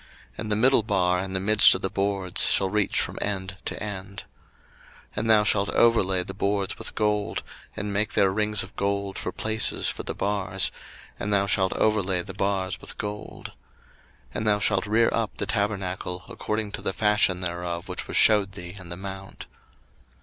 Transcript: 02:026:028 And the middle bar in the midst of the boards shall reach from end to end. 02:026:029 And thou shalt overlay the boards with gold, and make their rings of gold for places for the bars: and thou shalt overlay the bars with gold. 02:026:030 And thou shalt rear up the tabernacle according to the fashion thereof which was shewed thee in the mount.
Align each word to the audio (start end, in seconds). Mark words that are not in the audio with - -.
02:026:028 0.31 0.39
And 0.39 0.51
the 0.51 0.55
middle 0.55 0.81
bar 0.81 1.21
in 1.21 1.33
the 1.33 1.39
midst 1.39 1.75
of 1.75 1.81
the 1.83 1.89
boards 1.91 2.47
shall 2.49 2.69
reach 2.71 2.99
from 2.99 3.19
end 3.21 3.57
to 3.65 3.83
end. 3.83 4.23
02:026:029 5.09 5.17
And 5.17 5.29
thou 5.29 5.43
shalt 5.43 5.69
overlay 5.69 6.23
the 6.23 6.33
boards 6.33 6.79
with 6.79 6.95
gold, 6.95 7.43
and 7.77 7.93
make 7.93 8.13
their 8.13 8.31
rings 8.31 8.63
of 8.63 8.75
gold 8.75 9.19
for 9.19 9.31
places 9.31 9.89
for 9.89 10.01
the 10.01 10.15
bars: 10.15 10.71
and 11.19 11.31
thou 11.31 11.45
shalt 11.45 11.73
overlay 11.73 12.23
the 12.23 12.33
bars 12.33 12.81
with 12.81 12.97
gold. 12.97 13.51
02:026:030 14.29 14.29
And 14.33 14.47
thou 14.47 14.57
shalt 14.57 14.87
rear 14.87 15.09
up 15.11 15.37
the 15.37 15.45
tabernacle 15.45 16.23
according 16.29 16.71
to 16.71 16.81
the 16.81 16.93
fashion 16.93 17.41
thereof 17.41 17.87
which 17.87 18.07
was 18.07 18.17
shewed 18.17 18.53
thee 18.53 18.75
in 18.79 18.89
the 18.89 18.97
mount. 18.97 19.45